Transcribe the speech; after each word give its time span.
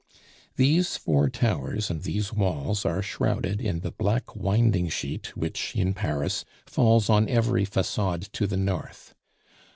These 0.55 0.97
four 0.97 1.29
towers 1.29 1.91
and 1.91 2.01
these 2.01 2.33
walls 2.33 2.85
are 2.87 3.03
shrouded 3.03 3.61
in 3.61 3.81
the 3.81 3.91
black 3.91 4.35
winding 4.35 4.89
sheet 4.89 5.37
which, 5.37 5.75
in 5.75 5.93
Paris, 5.93 6.43
falls 6.65 7.07
on 7.07 7.29
every 7.29 7.65
facade 7.65 8.23
to 8.33 8.47
the 8.47 8.57
north. 8.57 9.13